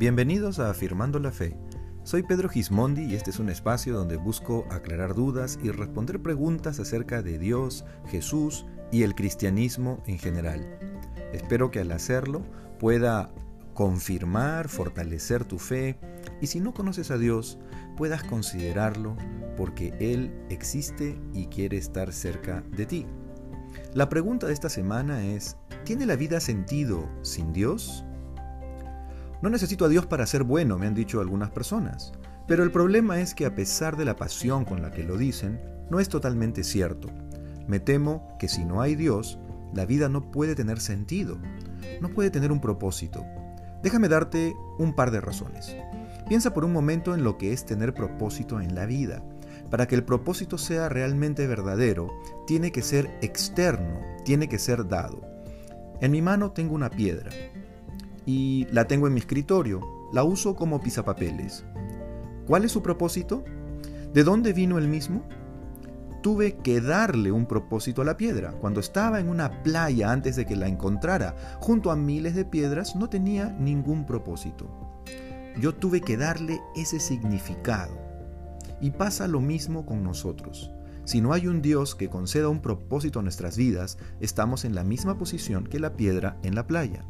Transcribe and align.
Bienvenidos 0.00 0.58
a 0.60 0.70
Afirmando 0.70 1.18
la 1.18 1.30
Fe. 1.30 1.58
Soy 2.04 2.22
Pedro 2.22 2.48
Gismondi 2.48 3.02
y 3.02 3.14
este 3.16 3.28
es 3.28 3.38
un 3.38 3.50
espacio 3.50 3.92
donde 3.92 4.16
busco 4.16 4.64
aclarar 4.70 5.14
dudas 5.14 5.58
y 5.62 5.70
responder 5.70 6.22
preguntas 6.22 6.80
acerca 6.80 7.20
de 7.20 7.38
Dios, 7.38 7.84
Jesús 8.06 8.64
y 8.90 9.02
el 9.02 9.14
cristianismo 9.14 10.02
en 10.06 10.18
general. 10.18 10.66
Espero 11.34 11.70
que 11.70 11.80
al 11.80 11.92
hacerlo 11.92 12.46
pueda 12.78 13.30
confirmar, 13.74 14.70
fortalecer 14.70 15.44
tu 15.44 15.58
fe 15.58 15.98
y 16.40 16.46
si 16.46 16.60
no 16.60 16.72
conoces 16.72 17.10
a 17.10 17.18
Dios, 17.18 17.58
puedas 17.98 18.24
considerarlo 18.24 19.18
porque 19.54 19.92
Él 20.00 20.32
existe 20.48 21.20
y 21.34 21.48
quiere 21.48 21.76
estar 21.76 22.14
cerca 22.14 22.64
de 22.74 22.86
ti. 22.86 23.06
La 23.92 24.08
pregunta 24.08 24.46
de 24.46 24.54
esta 24.54 24.70
semana 24.70 25.26
es, 25.26 25.58
¿tiene 25.84 26.06
la 26.06 26.16
vida 26.16 26.40
sentido 26.40 27.06
sin 27.20 27.52
Dios? 27.52 28.06
No 29.42 29.48
necesito 29.48 29.86
a 29.86 29.88
Dios 29.88 30.04
para 30.04 30.26
ser 30.26 30.44
bueno, 30.44 30.76
me 30.76 30.86
han 30.86 30.94
dicho 30.94 31.18
algunas 31.18 31.50
personas. 31.50 32.12
Pero 32.46 32.62
el 32.62 32.70
problema 32.70 33.20
es 33.20 33.34
que 33.34 33.46
a 33.46 33.54
pesar 33.54 33.96
de 33.96 34.04
la 34.04 34.16
pasión 34.16 34.66
con 34.66 34.82
la 34.82 34.90
que 34.90 35.02
lo 35.02 35.16
dicen, 35.16 35.58
no 35.88 35.98
es 35.98 36.10
totalmente 36.10 36.62
cierto. 36.62 37.08
Me 37.66 37.80
temo 37.80 38.36
que 38.38 38.48
si 38.48 38.66
no 38.66 38.82
hay 38.82 38.96
Dios, 38.96 39.38
la 39.72 39.86
vida 39.86 40.10
no 40.10 40.30
puede 40.30 40.54
tener 40.54 40.78
sentido, 40.78 41.38
no 42.02 42.10
puede 42.10 42.30
tener 42.30 42.52
un 42.52 42.60
propósito. 42.60 43.24
Déjame 43.82 44.08
darte 44.08 44.54
un 44.78 44.94
par 44.94 45.10
de 45.10 45.22
razones. 45.22 45.74
Piensa 46.28 46.52
por 46.52 46.66
un 46.66 46.72
momento 46.72 47.14
en 47.14 47.24
lo 47.24 47.38
que 47.38 47.54
es 47.54 47.64
tener 47.64 47.94
propósito 47.94 48.60
en 48.60 48.74
la 48.74 48.84
vida. 48.84 49.22
Para 49.70 49.88
que 49.88 49.94
el 49.94 50.04
propósito 50.04 50.58
sea 50.58 50.90
realmente 50.90 51.46
verdadero, 51.46 52.10
tiene 52.46 52.72
que 52.72 52.82
ser 52.82 53.10
externo, 53.22 54.00
tiene 54.24 54.50
que 54.50 54.58
ser 54.58 54.86
dado. 54.86 55.22
En 56.02 56.10
mi 56.10 56.20
mano 56.20 56.52
tengo 56.52 56.74
una 56.74 56.90
piedra 56.90 57.30
y 58.26 58.66
la 58.70 58.86
tengo 58.86 59.06
en 59.06 59.14
mi 59.14 59.20
escritorio. 59.20 59.80
La 60.12 60.24
uso 60.24 60.54
como 60.54 60.80
pisapapeles. 60.80 61.64
¿Cuál 62.46 62.64
es 62.64 62.72
su 62.72 62.82
propósito? 62.82 63.44
¿De 64.12 64.24
dónde 64.24 64.52
vino 64.52 64.78
el 64.78 64.88
mismo? 64.88 65.22
Tuve 66.22 66.56
que 66.56 66.80
darle 66.80 67.32
un 67.32 67.46
propósito 67.46 68.02
a 68.02 68.04
la 68.04 68.16
piedra. 68.16 68.52
Cuando 68.52 68.80
estaba 68.80 69.20
en 69.20 69.28
una 69.28 69.62
playa 69.62 70.10
antes 70.10 70.36
de 70.36 70.46
que 70.46 70.56
la 70.56 70.68
encontrara, 70.68 71.36
junto 71.60 71.90
a 71.90 71.96
miles 71.96 72.34
de 72.34 72.44
piedras, 72.44 72.96
no 72.96 73.08
tenía 73.08 73.48
ningún 73.50 74.04
propósito. 74.04 74.68
Yo 75.60 75.74
tuve 75.74 76.00
que 76.00 76.16
darle 76.16 76.60
ese 76.76 77.00
significado. 77.00 77.96
Y 78.80 78.90
pasa 78.90 79.28
lo 79.28 79.40
mismo 79.40 79.86
con 79.86 80.02
nosotros. 80.02 80.70
Si 81.04 81.20
no 81.20 81.32
hay 81.32 81.46
un 81.46 81.62
Dios 81.62 81.94
que 81.94 82.08
conceda 82.08 82.48
un 82.48 82.60
propósito 82.60 83.20
a 83.20 83.22
nuestras 83.22 83.56
vidas, 83.56 83.98
estamos 84.20 84.64
en 84.64 84.74
la 84.74 84.84
misma 84.84 85.18
posición 85.18 85.64
que 85.64 85.80
la 85.80 85.96
piedra 85.96 86.38
en 86.42 86.54
la 86.54 86.66
playa. 86.66 87.04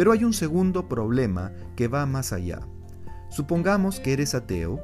Pero 0.00 0.12
hay 0.12 0.24
un 0.24 0.32
segundo 0.32 0.88
problema 0.88 1.52
que 1.76 1.86
va 1.86 2.06
más 2.06 2.32
allá. 2.32 2.66
Supongamos 3.28 4.00
que 4.00 4.14
eres 4.14 4.34
ateo 4.34 4.80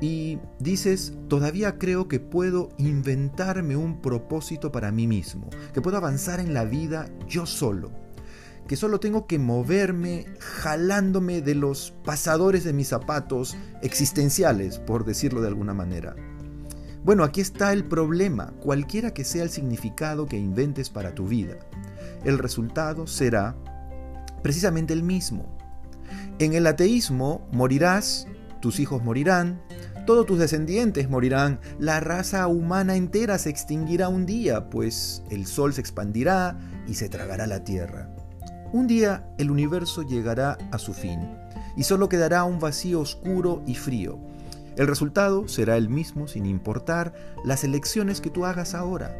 y 0.00 0.38
dices, 0.60 1.14
todavía 1.26 1.78
creo 1.78 2.06
que 2.06 2.20
puedo 2.20 2.68
inventarme 2.78 3.76
un 3.76 4.00
propósito 4.00 4.70
para 4.70 4.92
mí 4.92 5.08
mismo, 5.08 5.50
que 5.74 5.82
puedo 5.82 5.96
avanzar 5.96 6.38
en 6.38 6.54
la 6.54 6.64
vida 6.64 7.08
yo 7.26 7.44
solo, 7.44 7.90
que 8.68 8.76
solo 8.76 9.00
tengo 9.00 9.26
que 9.26 9.40
moverme 9.40 10.26
jalándome 10.38 11.42
de 11.42 11.56
los 11.56 11.92
pasadores 12.04 12.62
de 12.62 12.72
mis 12.72 12.86
zapatos 12.86 13.56
existenciales, 13.82 14.78
por 14.78 15.04
decirlo 15.04 15.40
de 15.40 15.48
alguna 15.48 15.74
manera. 15.74 16.14
Bueno, 17.02 17.24
aquí 17.24 17.40
está 17.40 17.72
el 17.72 17.84
problema, 17.84 18.52
cualquiera 18.60 19.12
que 19.12 19.24
sea 19.24 19.42
el 19.42 19.50
significado 19.50 20.26
que 20.26 20.38
inventes 20.38 20.88
para 20.88 21.16
tu 21.16 21.26
vida. 21.26 21.56
El 22.24 22.38
resultado 22.38 23.08
será 23.08 23.56
precisamente 24.42 24.92
el 24.92 25.02
mismo. 25.02 25.46
En 26.38 26.54
el 26.54 26.66
ateísmo 26.66 27.46
morirás, 27.52 28.26
tus 28.60 28.80
hijos 28.80 29.02
morirán, 29.02 29.60
todos 30.06 30.26
tus 30.26 30.38
descendientes 30.38 31.10
morirán, 31.10 31.58
la 31.78 31.98
raza 32.00 32.46
humana 32.46 32.94
entera 32.94 33.38
se 33.38 33.50
extinguirá 33.50 34.08
un 34.08 34.24
día, 34.24 34.70
pues 34.70 35.22
el 35.30 35.46
sol 35.46 35.72
se 35.72 35.80
expandirá 35.80 36.58
y 36.86 36.94
se 36.94 37.08
tragará 37.08 37.46
la 37.46 37.64
tierra. 37.64 38.08
Un 38.72 38.86
día 38.86 39.26
el 39.38 39.50
universo 39.50 40.02
llegará 40.02 40.58
a 40.70 40.78
su 40.78 40.92
fin 40.92 41.20
y 41.76 41.82
solo 41.82 42.08
quedará 42.08 42.44
un 42.44 42.58
vacío 42.58 43.00
oscuro 43.00 43.62
y 43.66 43.74
frío. 43.74 44.18
El 44.76 44.86
resultado 44.86 45.48
será 45.48 45.76
el 45.76 45.88
mismo 45.88 46.28
sin 46.28 46.46
importar 46.46 47.14
las 47.44 47.64
elecciones 47.64 48.20
que 48.20 48.30
tú 48.30 48.44
hagas 48.44 48.74
ahora. 48.74 49.16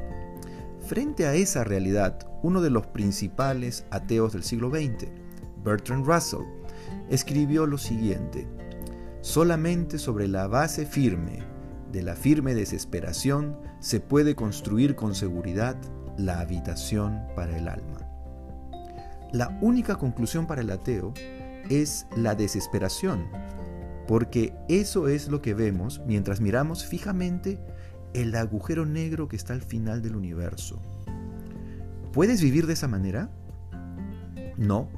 Frente 0.86 1.26
a 1.26 1.34
esa 1.34 1.64
realidad, 1.64 2.16
uno 2.42 2.60
de 2.60 2.70
los 2.70 2.86
principales 2.86 3.84
ateos 3.90 4.32
del 4.32 4.44
siglo 4.44 4.70
XX, 4.70 5.08
Bertrand 5.64 6.06
Russell, 6.06 6.44
escribió 7.10 7.66
lo 7.66 7.76
siguiente, 7.76 8.46
solamente 9.20 9.98
sobre 9.98 10.28
la 10.28 10.46
base 10.46 10.86
firme 10.86 11.40
de 11.90 12.04
la 12.04 12.14
firme 12.14 12.54
desesperación 12.54 13.58
se 13.80 13.98
puede 13.98 14.36
construir 14.36 14.94
con 14.94 15.16
seguridad 15.16 15.76
la 16.16 16.38
habitación 16.38 17.20
para 17.34 17.58
el 17.58 17.66
alma. 17.66 18.08
La 19.32 19.58
única 19.60 19.96
conclusión 19.96 20.46
para 20.46 20.60
el 20.60 20.70
ateo 20.70 21.14
es 21.68 22.06
la 22.14 22.36
desesperación, 22.36 23.26
porque 24.06 24.54
eso 24.68 25.08
es 25.08 25.26
lo 25.26 25.42
que 25.42 25.52
vemos 25.52 26.00
mientras 26.06 26.40
miramos 26.40 26.86
fijamente 26.86 27.58
el 28.16 28.34
agujero 28.34 28.86
negro 28.86 29.28
que 29.28 29.36
está 29.36 29.52
al 29.52 29.60
final 29.60 30.00
del 30.00 30.16
universo. 30.16 30.80
¿Puedes 32.12 32.40
vivir 32.40 32.66
de 32.66 32.72
esa 32.72 32.88
manera? 32.88 33.30
No. 34.56 34.88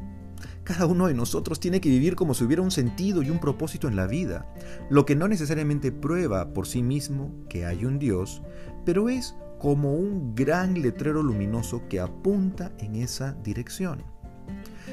Cada 0.62 0.86
uno 0.86 1.08
de 1.08 1.14
nosotros 1.14 1.58
tiene 1.58 1.80
que 1.80 1.88
vivir 1.88 2.14
como 2.14 2.32
si 2.32 2.44
hubiera 2.44 2.62
un 2.62 2.70
sentido 2.70 3.22
y 3.22 3.30
un 3.30 3.40
propósito 3.40 3.88
en 3.88 3.96
la 3.96 4.06
vida, 4.06 4.46
lo 4.88 5.04
que 5.04 5.16
no 5.16 5.26
necesariamente 5.26 5.90
prueba 5.90 6.52
por 6.54 6.68
sí 6.68 6.80
mismo 6.80 7.32
que 7.48 7.66
hay 7.66 7.84
un 7.84 7.98
Dios, 7.98 8.40
pero 8.84 9.08
es 9.08 9.34
como 9.58 9.94
un 9.94 10.36
gran 10.36 10.80
letrero 10.80 11.20
luminoso 11.20 11.88
que 11.88 11.98
apunta 11.98 12.70
en 12.78 12.94
esa 12.94 13.32
dirección. 13.42 14.04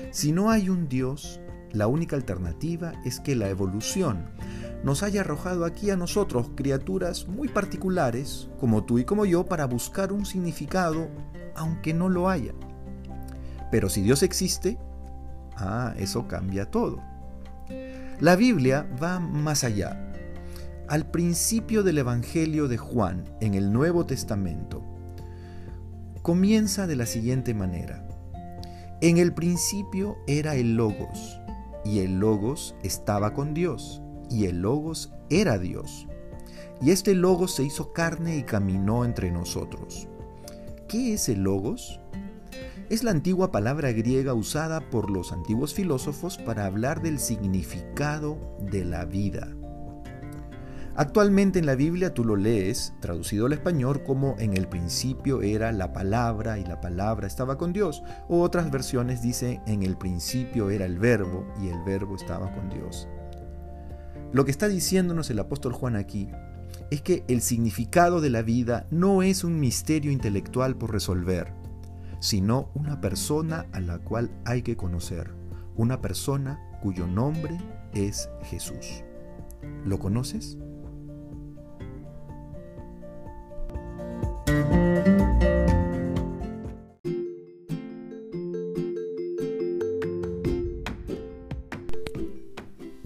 Si 0.10 0.32
no 0.32 0.50
hay 0.50 0.70
un 0.70 0.90
Dios, 0.90 1.40
la 1.74 1.86
única 1.86 2.16
alternativa 2.16 2.94
es 3.06 3.20
que 3.20 3.36
la 3.36 3.50
evolución 3.50 4.30
nos 4.86 5.02
haya 5.02 5.22
arrojado 5.22 5.66
aquí 5.66 5.90
a 5.90 5.98
nosotros, 5.98 6.52
criaturas 6.54 7.28
muy 7.28 7.48
particulares, 7.48 8.50
como 8.60 8.84
tú 8.84 9.00
y 9.00 9.04
como 9.04 9.26
yo, 9.26 9.44
para 9.44 9.66
buscar 9.66 10.14
un 10.14 10.28
significado, 10.28 11.08
aunque 11.56 11.92
no 11.96 12.08
lo 12.08 12.30
haya. 12.30 12.54
Pero 13.72 13.90
si 13.90 14.04
Dios 14.04 14.22
existe, 14.22 14.78
ah, 15.58 15.96
eso 15.98 16.28
cambia 16.28 16.70
todo. 16.70 17.02
La 18.20 18.36
Biblia 18.36 18.88
va 19.02 19.20
más 19.20 19.64
allá. 19.64 20.14
Al 20.88 21.10
principio 21.10 21.82
del 21.82 21.98
Evangelio 21.98 22.68
de 22.68 22.78
Juan, 22.78 23.24
en 23.42 23.56
el 23.56 23.74
Nuevo 23.74 24.06
Testamento, 24.06 24.84
comienza 26.22 26.86
de 26.86 26.96
la 26.96 27.08
siguiente 27.08 27.56
manera. 27.56 28.08
En 29.02 29.18
el 29.18 29.34
principio 29.34 30.18
era 30.28 30.54
el 30.54 30.76
Logos, 30.76 31.40
y 31.84 32.02
el 32.02 32.20
Logos 32.20 32.76
estaba 32.84 33.34
con 33.34 33.56
Dios 33.56 34.04
y 34.30 34.46
el 34.46 34.62
Logos 34.62 35.12
era 35.30 35.58
Dios. 35.58 36.08
Y 36.82 36.92
este 36.92 37.16
Logos 37.16 37.56
se 37.56 37.64
hizo 37.64 37.94
carne 37.94 38.38
y 38.38 38.44
caminó 38.44 39.06
entre 39.06 39.32
nosotros. 39.32 40.08
¿Qué 40.88 41.14
es 41.14 41.30
el 41.30 41.44
Logos? 41.44 42.00
Es 42.90 43.04
la 43.04 43.12
antigua 43.12 43.52
palabra 43.52 43.92
griega 43.92 44.34
usada 44.34 44.90
por 44.90 45.10
los 45.10 45.32
antiguos 45.32 45.74
filósofos 45.74 46.38
para 46.38 46.66
hablar 46.66 47.02
del 47.02 47.20
significado 47.20 48.38
de 48.60 48.86
la 48.86 49.06
vida. 49.06 49.48
Actualmente 50.98 51.60
en 51.60 51.66
la 51.66 51.76
Biblia 51.76 52.14
tú 52.14 52.24
lo 52.24 52.38
lees, 52.38 52.94
traducido 53.02 53.48
al 53.48 53.54
español, 53.54 54.04
como 54.04 54.36
en 54.40 54.56
el 54.56 54.70
principio 54.70 55.42
era 55.42 55.74
la 55.74 55.92
palabra 55.92 56.58
y 56.58 56.64
la 56.64 56.80
palabra 56.80 57.28
estaba 57.28 57.58
con 57.58 57.74
Dios. 57.74 58.02
O 58.30 58.42
otras 58.42 58.72
versiones 58.72 59.22
dicen 59.22 59.62
en 59.68 59.84
el 59.84 59.98
principio 59.98 60.70
era 60.70 60.86
el 60.86 60.98
verbo 60.98 61.46
y 61.62 61.68
el 61.68 61.84
verbo 61.84 62.16
estaba 62.16 62.54
con 62.54 62.70
Dios. 62.70 63.10
Lo 64.34 64.46
que 64.46 64.52
está 64.52 64.68
diciéndonos 64.68 65.30
el 65.30 65.40
apóstol 65.40 65.74
Juan 65.74 65.96
aquí 65.96 66.30
es 66.92 67.02
que 67.02 67.24
el 67.28 67.42
significado 67.42 68.22
de 68.22 68.30
la 68.30 68.42
vida 68.42 68.88
no 68.92 69.24
es 69.24 69.44
un 69.44 69.60
misterio 69.60 70.12
intelectual 70.12 70.76
por 70.76 70.92
resolver, 70.92 71.52
sino 72.20 72.70
una 72.74 73.02
persona 73.02 73.66
a 73.72 73.80
la 73.80 74.00
cual 74.00 74.32
hay 74.46 74.62
que 74.62 74.76
conocer, 74.76 75.32
una 75.76 76.02
persona 76.02 76.60
cuyo 76.82 77.08
nombre 77.08 77.58
es 77.94 78.30
Jesús. 78.44 79.04
¿Lo 79.86 80.00
conoces? 80.00 80.58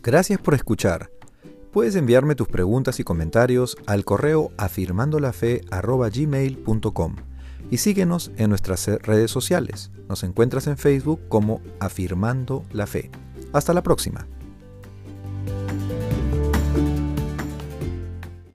Gracias 0.10 0.42
por 0.42 0.56
escuchar. 0.56 1.12
Puedes 1.72 1.96
enviarme 1.96 2.34
tus 2.34 2.48
preguntas 2.48 3.00
y 3.00 3.04
comentarios 3.04 3.78
al 3.86 4.06
correo 4.06 4.50
afirmandolafe.gmail.com 4.58 7.16
y 7.70 7.78
síguenos 7.78 8.32
en 8.38 8.50
nuestras 8.50 8.88
redes 8.88 9.30
sociales. 9.30 9.92
Nos 10.08 10.24
encuentras 10.24 10.66
en 10.66 10.80
Facebook 10.80 11.22
como 11.30 11.62
Afirmando 11.80 12.66
la 12.72 12.88
Fe. 12.88 13.12
Hasta 13.54 13.72
la 13.72 13.84
próxima. 13.84 14.26